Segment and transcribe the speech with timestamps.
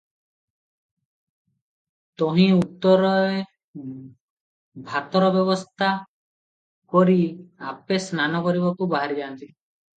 [2.21, 3.13] ତହିଁ ଉତ୍ତରେ
[4.89, 5.93] ଭାତରବ୍ୟବସ୍ଥା
[6.97, 7.21] କରି
[7.75, 9.45] ଆପେ ସ୍ନାନ କରିବାକୁ ବାହାରିଯାନ୍ତି।